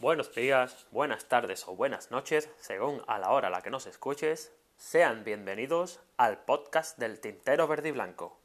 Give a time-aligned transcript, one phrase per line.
[0.00, 3.86] Buenos días, buenas tardes o buenas noches, según a la hora a la que nos
[3.86, 8.40] escuches, sean bienvenidos al podcast del Tintero Verde y Blanco.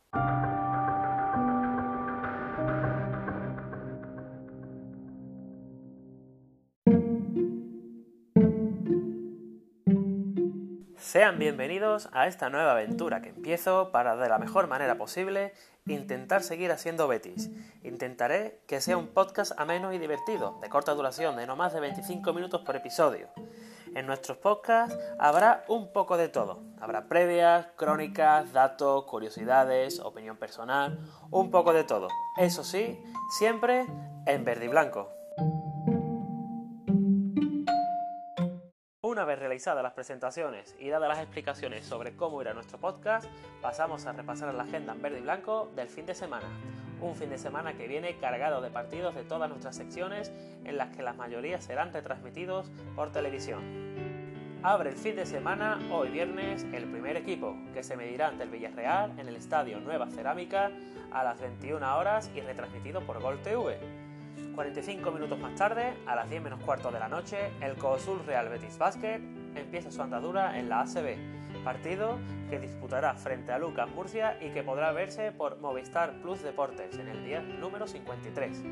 [11.06, 15.53] Sean bienvenidos a esta nueva aventura que empiezo para de la mejor manera posible
[15.85, 17.52] intentar seguir haciendo Betis.
[17.84, 21.80] Intentaré que sea un podcast ameno y divertido, de corta duración, de no más de
[21.80, 23.30] 25 minutos por episodio.
[23.94, 26.63] En nuestros podcasts habrá un poco de todo.
[26.81, 30.97] Habrá previas, crónicas, datos, curiosidades, opinión personal,
[31.30, 32.08] un poco de todo.
[32.35, 32.99] Eso sí,
[33.38, 33.85] siempre
[34.25, 35.11] en verde y blanco.
[39.35, 43.27] Vez realizadas las presentaciones y dadas las explicaciones sobre cómo irá nuestro podcast,
[43.61, 46.48] pasamos a repasar la agenda en verde y blanco del fin de semana.
[47.02, 50.31] Un fin de semana que viene cargado de partidos de todas nuestras secciones
[50.63, 53.61] en las que la mayoría serán retransmitidos por televisión.
[54.63, 58.50] Abre el fin de semana, hoy viernes, el primer equipo, que se medirá ante el
[58.50, 60.72] Villarreal en el Estadio Nueva Cerámica
[61.11, 64.05] a las 21 horas y retransmitido por Gol TV.
[64.56, 68.48] 45 minutos más tarde, a las 10 menos cuarto de la noche, el Cosul Real
[68.50, 69.20] Betis Basket
[69.56, 71.17] empieza su andadura en la ACB,
[71.64, 72.17] partido
[72.50, 77.09] que disputará frente a Lucas Murcia y que podrá verse por Movistar Plus Deportes en
[77.09, 78.64] el día número 53.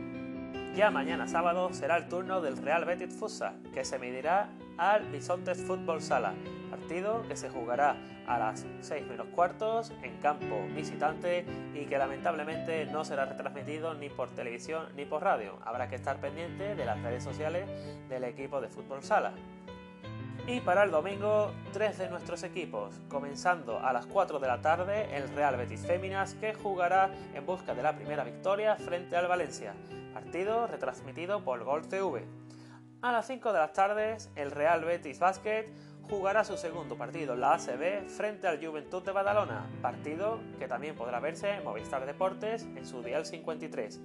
[0.76, 5.62] Ya mañana sábado será el turno del Real Betis Futsal, que se medirá al Bisontes
[5.64, 6.34] Fútbol Sala,
[6.74, 12.86] partido que se jugará a las 6 menos cuartos en campo visitante y que lamentablemente
[12.88, 15.60] no será retransmitido ni por televisión ni por radio.
[15.64, 17.70] Habrá que estar pendiente de las redes sociales
[18.10, 19.34] del equipo de fútbol sala.
[20.48, 25.16] Y para el domingo, tres de nuestros equipos, comenzando a las 4 de la tarde
[25.16, 29.76] el Real Betis Féminas que jugará en busca de la primera victoria frente al Valencia,
[30.12, 32.26] partido retransmitido por Gol TV.
[33.04, 35.68] A las 5 de las tardes el Real Betis Basket
[36.10, 40.96] jugará su segundo partido en la ACB frente al Juventud de Badalona, partido que también
[40.96, 44.00] podrá verse en Movistar Deportes en su dial 53.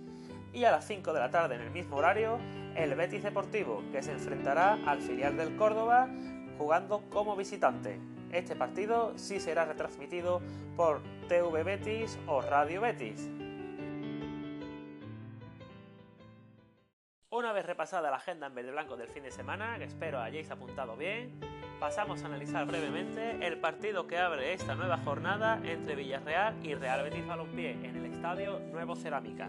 [0.52, 2.38] Y a las 5 de la tarde en el mismo horario,
[2.74, 6.08] el Betis Deportivo, que se enfrentará al filial del Córdoba
[6.56, 8.00] jugando como visitante.
[8.32, 10.42] Este partido sí será retransmitido
[10.76, 13.30] por TV Betis o Radio Betis.
[17.30, 20.50] Una vez repasada la agenda en verde blanco del fin de semana, que espero hayáis
[20.50, 21.38] apuntado bien,
[21.78, 27.04] pasamos a analizar brevemente el partido que abre esta nueva jornada entre Villarreal y Real
[27.04, 29.48] Betis Balompié en el estadio Nuevo Cerámica.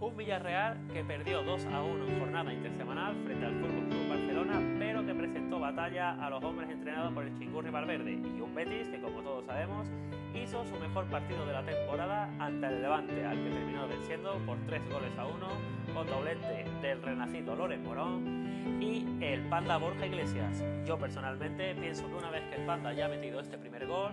[0.00, 4.76] Un Villarreal que perdió 2 a 1 en jornada intersemanal frente al Fútbol Club Barcelona,
[4.78, 8.88] pero que presentó batalla a los hombres entrenados por el Chingurri Valverde y un Betis
[8.88, 9.86] que, como todos sabemos,
[10.34, 14.58] hizo su mejor partido de la temporada ante el Levante, al que terminó venciendo por
[14.66, 15.48] 3 goles a 1
[15.94, 20.64] con doblete del renacido Loren Morón y el Panda Borja Iglesias.
[20.86, 24.12] Yo personalmente pienso que una vez que el Panda ya ha metido este primer gol,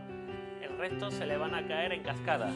[0.62, 2.52] el resto se le van a caer en cascada.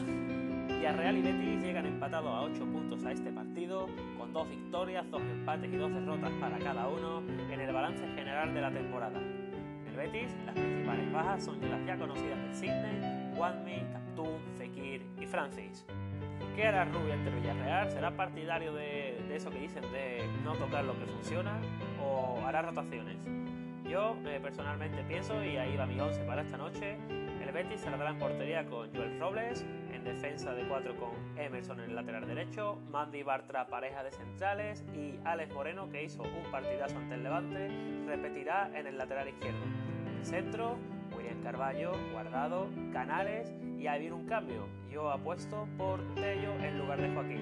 [0.90, 5.22] Real y Betis llegan empatados a 8 puntos a este partido, con dos victorias, dos
[5.22, 9.18] empates y dos derrotas para cada uno en el balance general de la temporada.
[9.18, 15.04] En el Betis, las principales bajas son las ya conocidas de Sydney, Wanmi, Captún, Fekir
[15.20, 15.84] y Francis.
[16.54, 17.90] ¿Qué hará Rubio ante Villarreal?
[17.90, 21.60] ¿Será partidario de, eso que dicen de no tocar lo que funciona
[22.00, 23.26] o hará rotaciones?
[23.84, 28.10] Yo eh, personalmente pienso, y ahí va mi 11 para esta noche, el Betis saldrá
[28.10, 29.66] en portería con Joel Robles,
[30.04, 35.18] defensa de 4 con Emerson en el lateral derecho, Mandy Bartra pareja de centrales y
[35.24, 37.68] Alex Moreno que hizo un partidazo ante el Levante
[38.06, 39.60] repetirá en el lateral izquierdo.
[40.06, 40.76] En el centro,
[41.32, 44.68] William Carballo, Guardado, Canales y ahí viene un cambio.
[44.90, 47.40] Yo apuesto por Tello en lugar de Joaquín.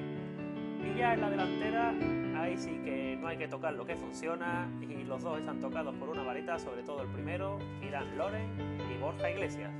[0.80, 1.94] Y en la delantera,
[2.40, 5.94] ahí sí que no hay que tocar lo que funciona y los dos están tocados
[5.96, 8.48] por una varita, sobre todo el primero, Irán Loren
[8.94, 9.72] y Borja Iglesias.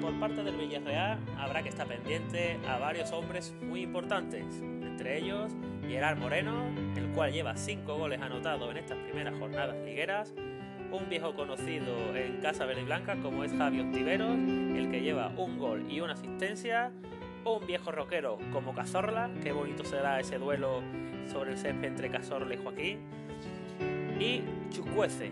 [0.00, 5.52] Por parte del Villarreal habrá que estar pendiente a varios hombres muy importantes, entre ellos
[5.86, 6.64] Gerard Moreno,
[6.96, 10.34] el cual lleva 5 goles anotados en estas primeras jornadas ligueras,
[10.90, 15.32] un viejo conocido en Casa Verde y Blanca como es Javier Tiveros, el que lleva
[15.36, 16.90] un gol y una asistencia,
[17.44, 20.82] un viejo roquero como Cazorla, qué bonito será ese duelo
[21.30, 22.98] sobre el césped entre Cazorla y Joaquín,
[24.18, 25.30] y Chucuece,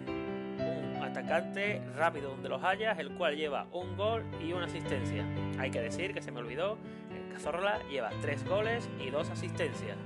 [1.03, 5.25] atacante rápido donde los hayas, el cual lleva un gol y una asistencia.
[5.59, 6.79] Hay que decir que se me olvidó,
[7.11, 9.97] el Cazorla lleva tres goles y dos asistencias.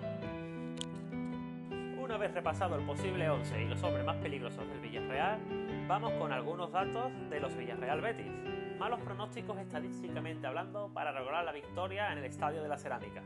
[2.20, 5.40] Vez repasado el posible 11 y los hombres más peligrosos del Villarreal,
[5.88, 8.30] vamos con algunos datos de los Villarreal Betis.
[8.78, 13.22] Malos pronósticos estadísticamente hablando para lograr la victoria en el Estadio de la Cerámica.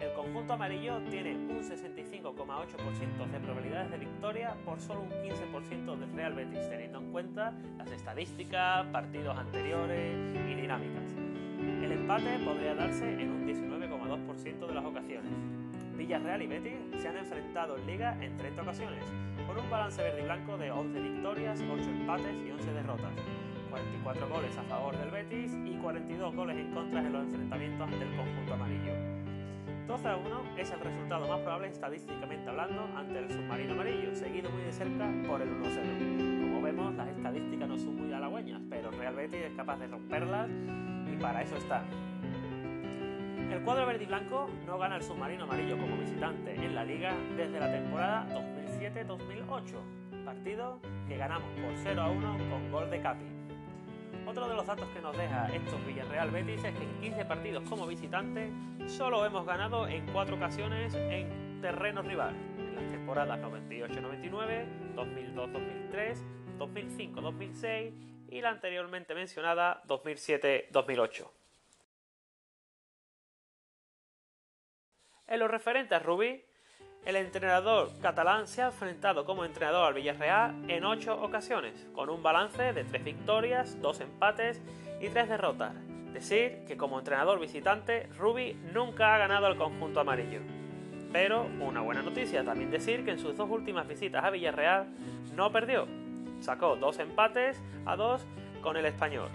[0.00, 6.12] El conjunto amarillo tiene un 65,8% de probabilidades de victoria por solo un 15% del
[6.12, 10.14] Real Betis, teniendo en cuenta las estadísticas, partidos anteriores
[10.48, 11.12] y dinámicas.
[11.82, 15.65] El empate podría darse en un 19,2% de las ocasiones.
[15.96, 19.04] Villarreal y Betis se han enfrentado en liga en 30 ocasiones,
[19.46, 23.12] con un balance verde y blanco de 11 victorias, 8 empates y 11 derrotas.
[23.70, 28.04] 44 goles a favor del Betis y 42 goles en contra en los enfrentamientos ante
[28.04, 28.92] el conjunto amarillo.
[29.86, 34.50] 12 a 1 es el resultado más probable estadísticamente hablando ante el submarino amarillo, seguido
[34.50, 36.42] muy de cerca por el 1-0.
[36.42, 40.48] Como vemos, las estadísticas no son muy halagüeñas, pero Real Betis es capaz de romperlas
[41.12, 41.84] y para eso está.
[43.50, 47.14] El cuadro verde y blanco no gana el submarino amarillo como visitante en la liga
[47.36, 53.24] desde la temporada 2007-2008, partido que ganamos por 0 a 1 con gol de Capi.
[54.26, 57.68] Otro de los datos que nos deja estos Villarreal Betis es que en 15 partidos
[57.68, 58.50] como visitante
[58.86, 66.18] solo hemos ganado en 4 ocasiones en terreno rival, en las temporadas 98-99, 2002-2003,
[66.58, 67.92] 2005-2006
[68.28, 71.35] y la anteriormente mencionada 2007-2008.
[75.28, 76.40] En lo referente a Rubí,
[77.04, 82.22] el entrenador catalán se ha enfrentado como entrenador al Villarreal en 8 ocasiones, con un
[82.22, 84.62] balance de 3 victorias, 2 empates
[85.00, 85.74] y 3 derrotas.
[86.12, 90.42] Decir que como entrenador visitante, Rubi nunca ha ganado al conjunto amarillo.
[91.12, 94.86] Pero una buena noticia, también decir que en sus dos últimas visitas a Villarreal
[95.34, 95.88] no perdió.
[96.38, 98.24] Sacó dos empates a dos
[98.62, 99.28] con el español.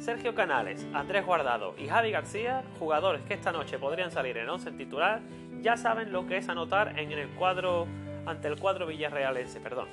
[0.00, 4.72] Sergio Canales, Andrés Guardado y Javi García, jugadores que esta noche podrían salir en 11
[4.72, 5.20] titular,
[5.60, 7.86] ya saben lo que es anotar en el cuadro
[8.24, 9.88] ante el cuadro villarrealense, perdón.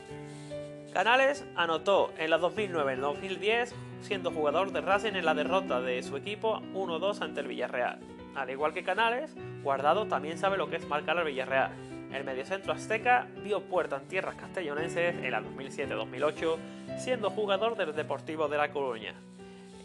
[0.94, 6.02] Canales anotó en la 2009 y 2010, siendo jugador de Racing en la derrota de
[6.02, 8.00] su equipo 1-2 ante el Villarreal.
[8.34, 11.72] Al igual que Canales, Guardado también sabe lo que es marcar al Villarreal.
[12.14, 16.56] El mediocentro azteca dio puerta en tierras castellonenses en la 2007-2008,
[16.98, 19.14] siendo jugador del Deportivo de La Coruña.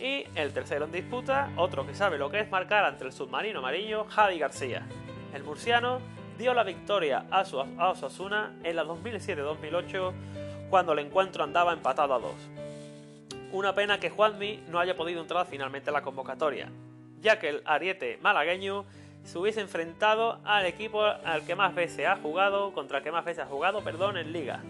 [0.03, 3.61] Y el tercero en disputa, otro que sabe lo que es marcar ante el submarino
[3.61, 4.85] amarillo, Javi García.
[5.33, 6.01] El murciano
[6.37, 10.13] dio la victoria a, su, Osasuna en la 2007-2008
[10.71, 12.35] cuando el encuentro andaba empatado a dos.
[13.53, 16.69] Una pena que Juanmi no haya podido entrar finalmente a la convocatoria,
[17.21, 18.85] ya que el ariete malagueño
[19.23, 23.25] se hubiese enfrentado al equipo al que más veces ha jugado, contra el que más
[23.25, 24.65] veces ha jugado, perdón, en liga,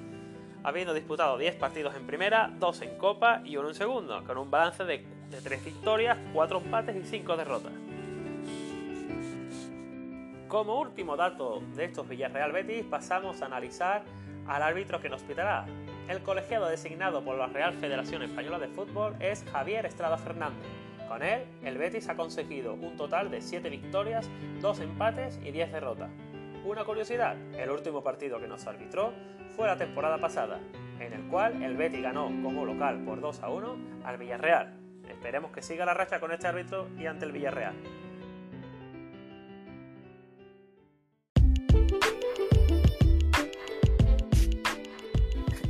[0.65, 4.51] habiendo disputado 10 partidos en primera, 2 en copa y 1 en segundo, con un
[4.51, 7.73] balance de, de 3 victorias, 4 empates y 5 derrotas.
[10.49, 14.03] Como último dato de estos Villarreal Betis, pasamos a analizar
[14.47, 15.65] al árbitro que nos pitará.
[16.09, 20.67] El colegiado designado por la Real Federación Española de Fútbol es Javier Estrada Fernández.
[21.09, 24.29] Con él, el Betis ha conseguido un total de 7 victorias,
[24.61, 26.11] 2 empates y 10 derrotas.
[26.65, 29.13] Una curiosidad, el último partido que nos arbitró
[29.57, 30.61] fue la temporada pasada,
[31.01, 34.79] en el cual el Betis ganó como local por 2 a 1 al Villarreal.
[35.09, 37.75] Esperemos que siga la racha con este árbitro y ante el Villarreal.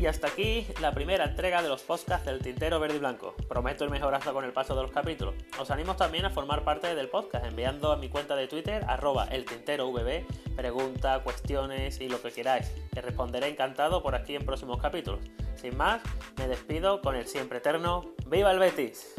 [0.03, 3.37] Y hasta aquí la primera entrega de los podcasts del Tintero Verde y Blanco.
[3.49, 5.37] Prometo ir mejorando con el paso de los capítulos.
[5.61, 9.27] Os animo también a formar parte del podcast enviando a mi cuenta de Twitter, arroba
[9.27, 9.45] el
[10.57, 12.73] preguntas, cuestiones y lo que queráis.
[12.93, 15.21] Que responderé encantado por aquí en próximos capítulos.
[15.55, 16.03] Sin más,
[16.37, 19.15] me despido con el siempre eterno ¡Viva el Betis!